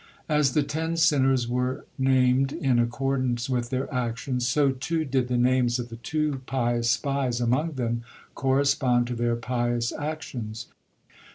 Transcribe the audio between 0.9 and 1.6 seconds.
sinners